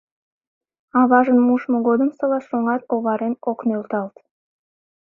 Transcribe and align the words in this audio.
Аважын 0.99 1.39
мушмо 1.47 1.77
годымсыла 1.87 2.39
шонат 2.49 2.81
оварен 2.93 3.33
ок 3.49 3.59
нӧлталт. 3.67 4.15